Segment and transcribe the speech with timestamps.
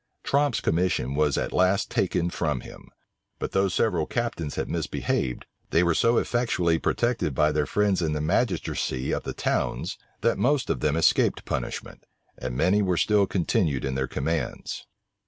[0.23, 2.87] Tromp's commission was at last taken from him;
[3.37, 8.13] but though several captains had misbehaved, they were so effectually protected by their friends in
[8.13, 13.27] the magistracy of the towns, that most of them escaped punishment, and many were still
[13.27, 14.87] continued in their commands.